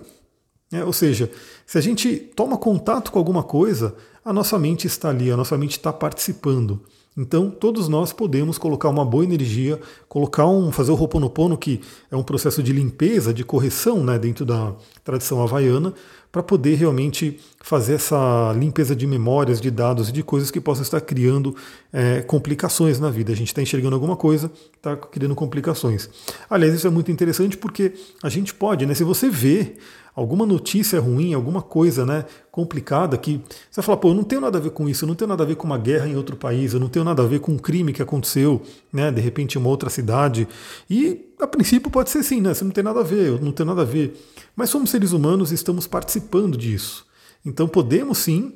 É, 0.72 0.86
ou 0.86 0.94
seja, 0.94 1.32
se 1.66 1.80
a 1.80 1.82
gente 1.82 2.16
toma 2.16 2.58
contato 2.58 3.12
com 3.12 3.18
alguma 3.18 3.42
coisa, 3.42 3.96
a 4.24 4.32
nossa 4.32 4.60
mente 4.60 4.86
está 4.86 5.10
ali, 5.10 5.32
a 5.32 5.36
nossa 5.36 5.58
mente 5.58 5.72
está 5.72 5.92
participando. 5.92 6.80
Então, 7.16 7.50
todos 7.50 7.90
nós 7.90 8.14
podemos 8.14 8.58
colocar 8.58 8.88
uma 8.88 9.04
boa 9.04 9.26
energia, 9.26 9.78
colocar 10.08 10.48
um, 10.48 10.72
fazer 10.72 10.92
o 10.92 10.96
Ho'oponopono, 10.96 11.58
que 11.58 11.82
é 12.10 12.16
um 12.16 12.24
processo 12.24 12.64
de 12.64 12.72
limpeza, 12.72 13.34
de 13.34 13.44
correção, 13.44 14.02
né, 14.02 14.18
dentro 14.18 14.46
da 14.46 14.74
tradição 15.04 15.44
havaiana, 15.44 15.94
para 16.32 16.42
poder 16.42 16.76
realmente 16.76 17.38
fazer 17.62 17.96
essa 17.96 18.54
limpeza 18.58 18.96
de 18.96 19.06
memórias, 19.06 19.60
de 19.60 19.70
dados 19.70 20.08
e 20.08 20.12
de 20.14 20.24
coisas 20.24 20.50
que 20.50 20.62
possam 20.62 20.84
estar 20.84 21.02
criando 21.02 21.54
é, 21.92 22.22
complicações 22.22 22.98
na 22.98 23.10
vida. 23.10 23.34
A 23.34 23.36
gente 23.36 23.50
está 23.50 23.62
enxergando 23.62 23.94
alguma 23.94 24.16
coisa, 24.16 24.50
está 24.78 24.96
criando 24.96 25.36
complicações. 25.36 26.10
Aliás, 26.50 26.74
isso 26.74 26.88
é 26.88 26.90
muito 26.90 27.12
interessante 27.12 27.58
porque 27.58 27.92
a 28.24 28.30
gente 28.30 28.54
pode, 28.54 28.86
né? 28.86 28.94
Se 28.94 29.04
você 29.04 29.30
vê 29.30 29.76
alguma 30.16 30.46
notícia 30.46 31.00
ruim, 31.00 31.34
alguma 31.34 31.62
coisa 31.62 32.06
né, 32.06 32.26
complicada 32.52 33.18
que 33.18 33.42
você 33.70 33.82
vai 33.82 33.86
falar, 33.86 33.98
pô, 33.98 34.10
eu 34.10 34.14
não 34.14 34.24
tenho 34.24 34.42
nada 34.42 34.58
a 34.58 34.62
ver 34.62 34.72
com 34.72 34.88
isso, 34.88 35.06
eu 35.06 35.08
não 35.08 35.16
tenho 35.16 35.30
nada 35.30 35.44
a 35.44 35.46
ver 35.46 35.56
com 35.56 35.66
uma 35.66 35.78
guerra 35.78 36.08
em 36.08 36.16
outro 36.16 36.36
país, 36.36 36.74
eu 36.74 36.80
não 36.80 36.90
tenho 36.90 37.06
nada 37.06 37.24
a 37.24 37.26
ver 37.26 37.40
com 37.40 37.54
um 37.54 37.58
crime 37.58 37.94
que 37.94 38.02
aconteceu, 38.02 38.62
né, 38.92 39.12
de 39.12 39.22
repente 39.22 39.56
em 39.56 39.60
uma 39.60 39.70
outra 39.70 39.90
cidade. 39.90 40.48
E 40.90 41.34
a 41.40 41.48
princípio 41.48 41.90
pode 41.90 42.10
ser 42.10 42.24
sim, 42.24 42.42
né? 42.42 42.54
Você 42.54 42.64
não 42.64 42.72
tem 42.72 42.84
nada 42.84 43.00
a 43.00 43.04
ver, 43.04 43.28
eu 43.28 43.40
não 43.40 43.52
tenho 43.52 43.68
nada 43.68 43.82
a 43.82 43.86
ver. 43.86 44.14
Mas 44.56 44.70
somos 44.70 44.90
seres 44.90 45.12
humanos 45.12 45.52
e 45.52 45.56
estamos 45.56 45.88
participando 45.88 46.58
disso. 46.58 47.06
Então 47.46 47.68
podemos 47.68 48.20
sim 48.20 48.54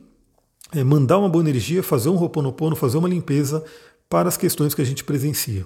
é, 0.72 0.84
mandar 0.84 1.18
uma 1.18 1.30
boa 1.30 1.44
energia, 1.44 1.82
fazer 1.82 2.10
um 2.10 2.16
roponopono, 2.16 2.76
fazer 2.76 2.98
uma 2.98 3.10
limpeza 3.10 3.64
para 4.10 4.30
as 4.30 4.38
questões 4.38 4.74
que 4.76 4.82
a 4.82 4.86
gente 4.86 5.04
presencia. 5.04 5.66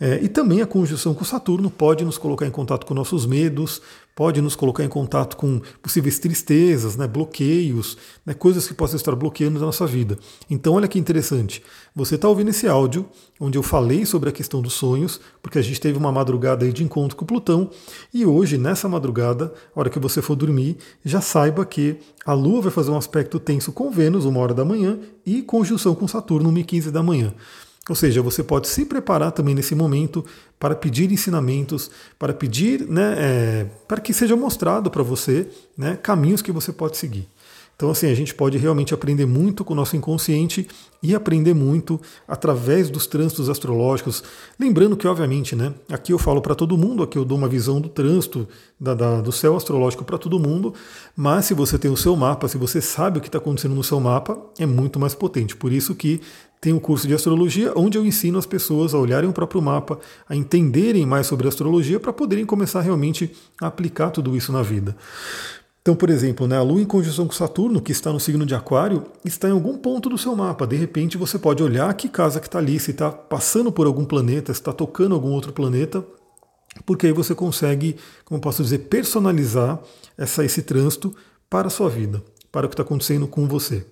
É, 0.00 0.20
e 0.22 0.28
também 0.28 0.60
a 0.60 0.66
conjunção 0.66 1.14
com 1.14 1.24
Saturno 1.24 1.70
pode 1.70 2.04
nos 2.04 2.18
colocar 2.18 2.46
em 2.46 2.50
contato 2.50 2.84
com 2.84 2.94
nossos 2.94 3.26
medos, 3.26 3.80
pode 4.14 4.40
nos 4.40 4.54
colocar 4.54 4.84
em 4.84 4.88
contato 4.88 5.36
com 5.36 5.60
possíveis 5.82 6.18
tristezas, 6.18 6.96
né, 6.96 7.06
bloqueios, 7.06 7.96
né, 8.24 8.32
coisas 8.32 8.66
que 8.66 8.74
possam 8.74 8.96
estar 8.96 9.14
bloqueando 9.16 9.58
a 9.58 9.62
nossa 9.62 9.86
vida. 9.86 10.18
Então, 10.48 10.74
olha 10.74 10.86
que 10.86 10.98
interessante. 10.98 11.62
Você 11.94 12.14
está 12.14 12.28
ouvindo 12.28 12.50
esse 12.50 12.68
áudio 12.68 13.06
onde 13.40 13.58
eu 13.58 13.62
falei 13.62 14.06
sobre 14.06 14.28
a 14.28 14.32
questão 14.32 14.62
dos 14.62 14.74
sonhos, 14.74 15.20
porque 15.42 15.58
a 15.58 15.62
gente 15.62 15.80
teve 15.80 15.98
uma 15.98 16.12
madrugada 16.12 16.70
de 16.70 16.84
encontro 16.84 17.16
com 17.16 17.26
Plutão, 17.26 17.70
e 18.12 18.24
hoje, 18.24 18.56
nessa 18.56 18.88
madrugada, 18.88 19.52
a 19.74 19.80
hora 19.80 19.90
que 19.90 19.98
você 19.98 20.22
for 20.22 20.36
dormir, 20.36 20.76
já 21.04 21.20
saiba 21.20 21.64
que 21.64 21.96
a 22.24 22.32
Lua 22.32 22.62
vai 22.62 22.70
fazer 22.70 22.90
um 22.90 22.96
aspecto 22.96 23.40
tenso 23.40 23.72
com 23.72 23.90
Vênus, 23.90 24.24
uma 24.24 24.40
hora 24.40 24.54
da 24.54 24.64
manhã, 24.64 24.98
e 25.26 25.42
conjunção 25.42 25.94
com 25.94 26.06
Saturno, 26.06 26.52
1h15 26.52 26.90
da 26.90 27.02
manhã. 27.02 27.34
Ou 27.88 27.94
seja, 27.94 28.22
você 28.22 28.42
pode 28.42 28.66
se 28.68 28.86
preparar 28.86 29.32
também 29.32 29.54
nesse 29.54 29.74
momento 29.74 30.24
para 30.58 30.74
pedir 30.74 31.12
ensinamentos, 31.12 31.90
para 32.18 32.32
pedir, 32.32 32.86
né, 32.88 33.14
é, 33.18 33.66
para 33.86 34.00
que 34.00 34.14
seja 34.14 34.34
mostrado 34.34 34.90
para 34.90 35.02
você 35.02 35.46
né, 35.76 35.98
caminhos 36.02 36.40
que 36.40 36.50
você 36.50 36.72
pode 36.72 36.96
seguir. 36.96 37.28
Então, 37.76 37.90
assim, 37.90 38.10
a 38.10 38.14
gente 38.14 38.34
pode 38.34 38.56
realmente 38.56 38.94
aprender 38.94 39.26
muito 39.26 39.64
com 39.64 39.72
o 39.72 39.76
nosso 39.76 39.96
inconsciente 39.96 40.68
e 41.02 41.14
aprender 41.14 41.54
muito 41.54 42.00
através 42.26 42.88
dos 42.88 43.06
trânsitos 43.06 43.50
astrológicos. 43.50 44.22
Lembrando 44.58 44.96
que, 44.96 45.06
obviamente, 45.06 45.56
né, 45.56 45.74
aqui 45.90 46.12
eu 46.12 46.18
falo 46.18 46.40
para 46.40 46.54
todo 46.54 46.78
mundo, 46.78 47.02
aqui 47.02 47.18
eu 47.18 47.24
dou 47.24 47.36
uma 47.36 47.48
visão 47.48 47.80
do 47.80 47.88
trânsito 47.88 48.48
da, 48.78 48.94
da, 48.94 49.20
do 49.20 49.32
céu 49.32 49.56
astrológico 49.56 50.04
para 50.04 50.16
todo 50.16 50.38
mundo, 50.38 50.72
mas 51.16 51.46
se 51.46 51.54
você 51.54 51.78
tem 51.78 51.90
o 51.90 51.96
seu 51.96 52.14
mapa, 52.16 52.48
se 52.48 52.56
você 52.56 52.80
sabe 52.80 53.18
o 53.18 53.20
que 53.20 53.28
está 53.28 53.38
acontecendo 53.38 53.74
no 53.74 53.84
seu 53.84 53.98
mapa, 54.00 54.38
é 54.58 54.66
muito 54.66 54.98
mais 54.98 55.14
potente. 55.14 55.56
Por 55.56 55.72
isso 55.72 55.94
que 55.94 56.20
tem 56.60 56.72
um 56.72 56.80
curso 56.80 57.06
de 57.06 57.12
astrologia 57.12 57.72
onde 57.76 57.98
eu 57.98 58.06
ensino 58.06 58.38
as 58.38 58.46
pessoas 58.46 58.94
a 58.94 58.98
olharem 58.98 59.28
o 59.28 59.32
próprio 59.34 59.60
mapa, 59.60 59.98
a 60.26 60.34
entenderem 60.34 61.04
mais 61.04 61.26
sobre 61.26 61.46
astrologia 61.46 62.00
para 62.00 62.12
poderem 62.12 62.46
começar 62.46 62.80
realmente 62.80 63.30
a 63.60 63.66
aplicar 63.66 64.10
tudo 64.10 64.34
isso 64.34 64.50
na 64.50 64.62
vida. 64.62 64.96
Então, 65.84 65.94
por 65.94 66.08
exemplo, 66.08 66.48
né, 66.48 66.56
a 66.56 66.62
Lua 66.62 66.80
em 66.80 66.86
conjunção 66.86 67.26
com 67.26 67.34
Saturno, 67.34 67.78
que 67.78 67.92
está 67.92 68.10
no 68.10 68.18
signo 68.18 68.46
de 68.46 68.54
Aquário, 68.54 69.04
está 69.22 69.50
em 69.50 69.52
algum 69.52 69.76
ponto 69.76 70.08
do 70.08 70.16
seu 70.16 70.34
mapa. 70.34 70.66
De 70.66 70.76
repente, 70.76 71.18
você 71.18 71.38
pode 71.38 71.62
olhar 71.62 71.92
que 71.92 72.08
casa 72.08 72.40
que 72.40 72.46
está 72.46 72.58
ali, 72.58 72.80
se 72.80 72.92
está 72.92 73.12
passando 73.12 73.70
por 73.70 73.86
algum 73.86 74.02
planeta, 74.02 74.54
se 74.54 74.60
está 74.60 74.72
tocando 74.72 75.14
algum 75.14 75.28
outro 75.32 75.52
planeta, 75.52 76.02
porque 76.86 77.06
aí 77.06 77.12
você 77.12 77.34
consegue, 77.34 77.96
como 78.24 78.40
posso 78.40 78.62
dizer, 78.62 78.78
personalizar 78.88 79.78
essa, 80.16 80.42
esse 80.42 80.62
trânsito 80.62 81.14
para 81.50 81.66
a 81.66 81.70
sua 81.70 81.90
vida, 81.90 82.24
para 82.50 82.64
o 82.64 82.68
que 82.70 82.72
está 82.72 82.82
acontecendo 82.82 83.28
com 83.28 83.46
você. 83.46 83.84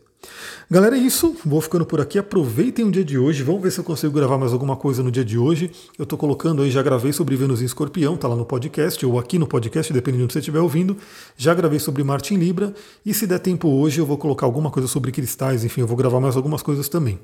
Galera, 0.70 0.96
é 0.96 0.98
isso. 0.98 1.36
Vou 1.44 1.60
ficando 1.60 1.84
por 1.84 2.00
aqui. 2.00 2.18
Aproveitem 2.18 2.84
o 2.84 2.90
dia 2.90 3.04
de 3.04 3.18
hoje. 3.18 3.42
Vamos 3.42 3.62
ver 3.62 3.70
se 3.70 3.78
eu 3.78 3.84
consigo 3.84 4.12
gravar 4.12 4.38
mais 4.38 4.52
alguma 4.52 4.74
coisa 4.74 5.02
no 5.02 5.10
dia 5.10 5.24
de 5.24 5.36
hoje. 5.36 5.70
Eu 5.98 6.04
estou 6.04 6.18
colocando 6.18 6.62
aí, 6.62 6.70
já 6.70 6.82
gravei 6.82 7.12
sobre 7.12 7.36
Vênus 7.36 7.60
em 7.60 7.66
Escorpião, 7.66 8.16
tá 8.16 8.26
lá 8.26 8.34
no 8.34 8.46
podcast, 8.46 9.04
ou 9.04 9.18
aqui 9.18 9.38
no 9.38 9.46
podcast, 9.46 9.92
dependendo 9.92 10.20
de 10.20 10.24
onde 10.24 10.32
você 10.32 10.38
estiver 10.38 10.60
ouvindo. 10.60 10.96
Já 11.36 11.52
gravei 11.52 11.78
sobre 11.78 12.02
Marte 12.02 12.34
em 12.34 12.38
Libra. 12.38 12.72
E 13.04 13.12
se 13.12 13.26
der 13.26 13.38
tempo 13.38 13.68
hoje, 13.68 14.00
eu 14.00 14.06
vou 14.06 14.16
colocar 14.16 14.46
alguma 14.46 14.70
coisa 14.70 14.88
sobre 14.88 15.12
cristais. 15.12 15.62
Enfim, 15.62 15.82
eu 15.82 15.86
vou 15.86 15.96
gravar 15.96 16.20
mais 16.20 16.36
algumas 16.36 16.62
coisas 16.62 16.88
também. 16.88 17.18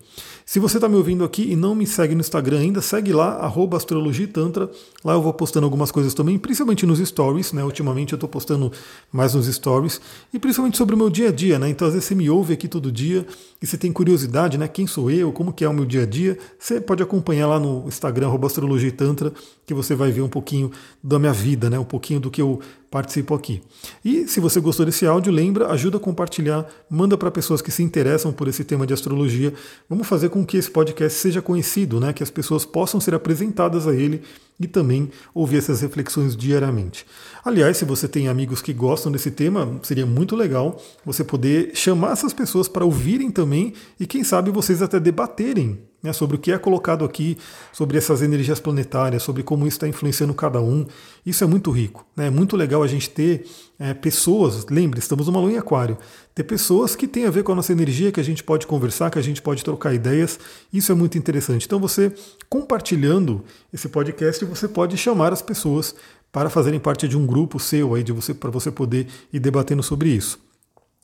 Se 0.44 0.58
você 0.58 0.76
está 0.76 0.88
me 0.88 0.96
ouvindo 0.96 1.24
aqui 1.24 1.50
e 1.50 1.56
não 1.56 1.74
me 1.74 1.86
segue 1.86 2.14
no 2.14 2.20
Instagram 2.20 2.58
ainda, 2.58 2.82
segue 2.82 3.12
lá, 3.14 3.50
astrologitantra. 3.74 4.70
Lá 5.02 5.14
eu 5.14 5.22
vou 5.22 5.32
postando 5.32 5.64
algumas 5.64 5.90
coisas 5.90 6.12
também, 6.12 6.38
principalmente 6.38 6.84
nos 6.84 6.98
stories, 6.98 7.52
né? 7.54 7.64
Ultimamente 7.64 8.12
eu 8.12 8.16
estou 8.16 8.28
postando 8.28 8.70
mais 9.10 9.32
nos 9.34 9.46
stories. 9.46 10.00
E 10.34 10.38
principalmente 10.38 10.76
sobre 10.76 10.94
o 10.94 10.98
meu 10.98 11.08
dia 11.08 11.28
a 11.28 11.32
dia, 11.32 11.58
né? 11.58 11.70
Então 11.70 11.88
às 11.88 11.94
vezes 11.94 12.08
você 12.08 12.14
me 12.14 12.28
ouve 12.28 12.52
aqui 12.52 12.68
todo 12.68 12.87
dia 12.90 13.26
e 13.60 13.66
você 13.66 13.76
tem 13.76 13.92
curiosidade, 13.92 14.56
né? 14.56 14.68
Quem 14.68 14.86
sou 14.86 15.10
eu? 15.10 15.32
Como 15.32 15.52
que 15.52 15.64
é 15.64 15.68
o 15.68 15.72
meu 15.72 15.84
dia 15.84 16.02
a 16.02 16.06
dia? 16.06 16.38
Você 16.58 16.80
pode 16.80 17.02
acompanhar 17.02 17.46
lá 17.46 17.58
no 17.58 17.86
Instagram, 17.88 18.30
Astrologia 18.46 18.92
Tantra, 18.92 19.32
que 19.66 19.74
você 19.74 19.94
vai 19.94 20.10
ver 20.10 20.22
um 20.22 20.28
pouquinho 20.28 20.70
da 21.02 21.18
minha 21.18 21.32
vida, 21.32 21.68
né? 21.68 21.78
Um 21.78 21.84
pouquinho 21.84 22.20
do 22.20 22.30
que 22.30 22.40
eu 22.40 22.60
participo 22.90 23.34
aqui. 23.34 23.62
E 24.04 24.26
se 24.26 24.40
você 24.40 24.60
gostou 24.60 24.86
desse 24.86 25.06
áudio, 25.06 25.32
lembra, 25.32 25.68
ajuda 25.68 25.98
a 25.98 26.00
compartilhar, 26.00 26.66
manda 26.88 27.16
para 27.18 27.30
pessoas 27.30 27.60
que 27.60 27.70
se 27.70 27.82
interessam 27.82 28.32
por 28.32 28.48
esse 28.48 28.64
tema 28.64 28.86
de 28.86 28.94
astrologia. 28.94 29.52
Vamos 29.88 30.06
fazer 30.06 30.30
com 30.30 30.44
que 30.44 30.56
esse 30.56 30.70
podcast 30.70 31.18
seja 31.18 31.42
conhecido, 31.42 32.00
né? 32.00 32.12
Que 32.12 32.22
as 32.22 32.30
pessoas 32.30 32.64
possam 32.64 33.00
ser 33.00 33.14
apresentadas 33.14 33.86
a 33.86 33.94
ele 33.94 34.22
e 34.60 34.66
também 34.66 35.10
ouvir 35.32 35.58
essas 35.58 35.80
reflexões 35.80 36.36
diariamente. 36.36 37.06
Aliás, 37.44 37.76
se 37.76 37.84
você 37.84 38.08
tem 38.08 38.28
amigos 38.28 38.60
que 38.60 38.72
gostam 38.72 39.12
desse 39.12 39.30
tema, 39.30 39.78
seria 39.82 40.06
muito 40.06 40.34
legal 40.34 40.82
você 41.04 41.22
poder 41.22 41.70
chamar 41.74 42.12
essas 42.12 42.32
pessoas 42.32 42.66
para 42.68 42.84
ouvirem 42.84 43.30
também 43.30 43.74
e 44.00 44.06
quem 44.06 44.24
sabe 44.24 44.50
vocês 44.50 44.82
até 44.82 44.98
debaterem 44.98 45.78
né, 46.02 46.12
sobre 46.12 46.36
o 46.36 46.38
que 46.38 46.52
é 46.52 46.58
colocado 46.58 47.04
aqui, 47.04 47.36
sobre 47.72 47.98
essas 47.98 48.22
energias 48.22 48.60
planetárias, 48.60 49.22
sobre 49.22 49.42
como 49.42 49.66
isso 49.66 49.76
está 49.76 49.88
influenciando 49.88 50.32
cada 50.32 50.60
um. 50.60 50.86
Isso 51.26 51.42
é 51.42 51.46
muito 51.46 51.70
rico. 51.70 52.06
Né? 52.16 52.28
É 52.28 52.30
muito 52.30 52.56
legal 52.56 52.82
a 52.82 52.86
gente 52.86 53.10
ter 53.10 53.46
é, 53.78 53.92
pessoas, 53.94 54.66
lembre, 54.70 54.98
estamos 55.00 55.26
numa 55.26 55.40
lua 55.40 55.52
em 55.52 55.58
aquário, 55.58 55.98
ter 56.34 56.44
pessoas 56.44 56.94
que 56.94 57.08
têm 57.08 57.26
a 57.26 57.30
ver 57.30 57.42
com 57.42 57.52
a 57.52 57.54
nossa 57.54 57.72
energia, 57.72 58.12
que 58.12 58.20
a 58.20 58.24
gente 58.24 58.44
pode 58.44 58.66
conversar, 58.66 59.10
que 59.10 59.18
a 59.18 59.22
gente 59.22 59.42
pode 59.42 59.64
trocar 59.64 59.92
ideias. 59.92 60.38
Isso 60.72 60.92
é 60.92 60.94
muito 60.94 61.18
interessante. 61.18 61.66
Então 61.66 61.80
você, 61.80 62.12
compartilhando 62.48 63.44
esse 63.72 63.88
podcast, 63.88 64.44
você 64.44 64.68
pode 64.68 64.96
chamar 64.96 65.32
as 65.32 65.42
pessoas 65.42 65.94
para 66.30 66.50
fazerem 66.50 66.78
parte 66.78 67.08
de 67.08 67.16
um 67.16 67.26
grupo 67.26 67.58
seu 67.58 67.94
aí, 67.94 68.02
de 68.02 68.12
você, 68.12 68.34
para 68.34 68.50
você 68.50 68.70
poder 68.70 69.06
ir 69.32 69.40
debatendo 69.40 69.82
sobre 69.82 70.10
isso. 70.10 70.47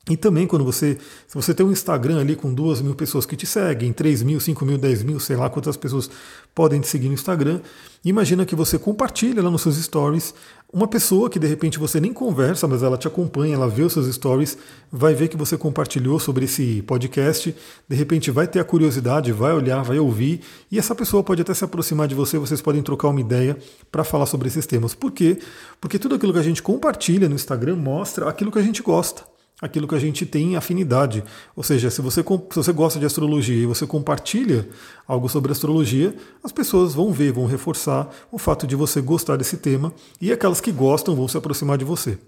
E 0.08 0.18
também 0.18 0.46
quando 0.46 0.64
você, 0.64 0.98
se 1.26 1.34
você 1.34 1.54
tem 1.54 1.64
um 1.64 1.72
Instagram 1.72 2.20
ali 2.20 2.36
com 2.36 2.52
duas 2.52 2.82
mil 2.82 2.94
pessoas 2.94 3.24
que 3.24 3.36
te 3.36 3.46
seguem, 3.46 3.90
3 3.90 4.22
mil, 4.22 4.38
5 4.38 4.64
mil, 4.64 4.76
10 4.76 5.02
mil, 5.02 5.18
sei 5.18 5.34
lá 5.34 5.48
quantas 5.48 5.78
pessoas 5.78 6.10
podem 6.54 6.80
te 6.80 6.88
seguir 6.88 7.08
no 7.08 7.14
Instagram, 7.14 7.60
imagina 8.04 8.44
que 8.44 8.54
você 8.54 8.78
compartilha 8.78 9.42
lá 9.42 9.50
nos 9.50 9.62
seus 9.62 9.76
stories 9.76 10.34
uma 10.70 10.88
pessoa 10.88 11.30
que 11.30 11.38
de 11.38 11.46
repente 11.46 11.78
você 11.78 12.00
nem 12.00 12.12
conversa, 12.12 12.66
mas 12.66 12.82
ela 12.82 12.98
te 12.98 13.06
acompanha, 13.06 13.54
ela 13.54 13.68
vê 13.68 13.82
os 13.82 13.92
seus 13.92 14.12
stories, 14.12 14.58
vai 14.90 15.14
ver 15.14 15.28
que 15.28 15.36
você 15.36 15.56
compartilhou 15.56 16.18
sobre 16.18 16.46
esse 16.46 16.82
podcast, 16.82 17.54
de 17.88 17.96
repente 17.96 18.30
vai 18.32 18.48
ter 18.48 18.58
a 18.58 18.64
curiosidade, 18.64 19.30
vai 19.30 19.54
olhar, 19.54 19.82
vai 19.82 20.00
ouvir, 20.00 20.40
e 20.70 20.78
essa 20.78 20.92
pessoa 20.92 21.22
pode 21.22 21.40
até 21.40 21.54
se 21.54 21.64
aproximar 21.64 22.08
de 22.08 22.14
você, 22.16 22.38
vocês 22.38 22.60
podem 22.60 22.82
trocar 22.82 23.08
uma 23.08 23.20
ideia 23.20 23.56
para 23.90 24.02
falar 24.02 24.26
sobre 24.26 24.48
esses 24.48 24.66
temas. 24.66 24.94
Por 24.94 25.12
quê? 25.12 25.38
Porque 25.80 25.96
tudo 25.96 26.16
aquilo 26.16 26.32
que 26.32 26.40
a 26.40 26.42
gente 26.42 26.60
compartilha 26.60 27.28
no 27.28 27.36
Instagram 27.36 27.76
mostra 27.76 28.28
aquilo 28.28 28.50
que 28.50 28.58
a 28.58 28.62
gente 28.62 28.82
gosta. 28.82 29.33
Aquilo 29.60 29.88
que 29.88 29.94
a 29.94 29.98
gente 29.98 30.26
tem 30.26 30.56
afinidade. 30.56 31.22
Ou 31.56 31.62
seja, 31.62 31.90
se 31.90 32.02
você, 32.02 32.22
se 32.22 32.56
você 32.56 32.72
gosta 32.72 32.98
de 32.98 33.06
astrologia 33.06 33.62
e 33.62 33.66
você 33.66 33.86
compartilha 33.86 34.68
algo 35.06 35.28
sobre 35.28 35.52
astrologia, 35.52 36.14
as 36.42 36.52
pessoas 36.52 36.94
vão 36.94 37.12
ver, 37.12 37.32
vão 37.32 37.46
reforçar 37.46 38.08
o 38.30 38.38
fato 38.38 38.66
de 38.66 38.76
você 38.76 39.00
gostar 39.00 39.36
desse 39.36 39.56
tema 39.56 39.92
e 40.20 40.32
aquelas 40.32 40.60
que 40.60 40.72
gostam 40.72 41.14
vão 41.14 41.28
se 41.28 41.36
aproximar 41.36 41.78
de 41.78 41.84
você. 41.84 42.18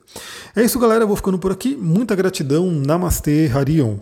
É 0.54 0.62
isso, 0.62 0.78
galera. 0.78 1.04
Eu 1.04 1.08
vou 1.08 1.16
ficando 1.16 1.38
por 1.38 1.52
aqui. 1.52 1.76
Muita 1.76 2.14
gratidão. 2.14 2.70
Namastê, 2.70 3.50
Harion. 3.52 3.98